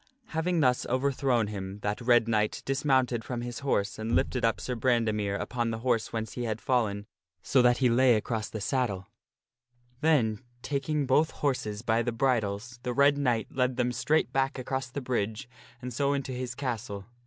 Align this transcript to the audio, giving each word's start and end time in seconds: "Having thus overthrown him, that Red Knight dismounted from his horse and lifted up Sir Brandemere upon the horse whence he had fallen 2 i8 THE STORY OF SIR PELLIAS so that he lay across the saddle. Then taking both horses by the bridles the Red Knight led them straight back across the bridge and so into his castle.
"Having 0.33 0.61
thus 0.61 0.83
overthrown 0.87 1.45
him, 1.45 1.77
that 1.83 2.01
Red 2.01 2.27
Knight 2.27 2.63
dismounted 2.65 3.23
from 3.23 3.41
his 3.41 3.59
horse 3.59 3.99
and 3.99 4.15
lifted 4.15 4.43
up 4.43 4.59
Sir 4.59 4.73
Brandemere 4.75 5.39
upon 5.39 5.69
the 5.69 5.77
horse 5.85 6.11
whence 6.11 6.31
he 6.33 6.45
had 6.45 6.59
fallen 6.59 7.01
2 7.01 7.03
i8 7.03 7.05
THE 7.05 7.05
STORY 7.05 7.13
OF 7.13 7.13
SIR 7.13 7.37
PELLIAS 7.37 7.51
so 7.51 7.61
that 7.61 7.77
he 7.85 7.89
lay 7.95 8.15
across 8.15 8.49
the 8.49 8.61
saddle. 8.61 9.07
Then 10.01 10.39
taking 10.63 11.05
both 11.05 11.29
horses 11.29 11.83
by 11.83 12.01
the 12.01 12.11
bridles 12.11 12.79
the 12.81 12.93
Red 12.93 13.19
Knight 13.19 13.49
led 13.53 13.75
them 13.77 13.91
straight 13.91 14.33
back 14.33 14.57
across 14.57 14.87
the 14.89 15.01
bridge 15.01 15.47
and 15.83 15.93
so 15.93 16.13
into 16.13 16.31
his 16.31 16.55
castle. 16.55 17.05